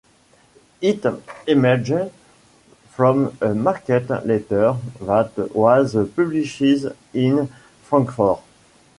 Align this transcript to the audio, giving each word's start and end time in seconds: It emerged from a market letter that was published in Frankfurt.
It 0.81 1.05
emerged 1.45 2.11
from 2.89 3.37
a 3.39 3.53
market 3.53 4.09
letter 4.09 4.75
that 4.99 5.49
was 5.53 5.93
published 6.15 6.61
in 7.13 7.47
Frankfurt. 7.83 8.39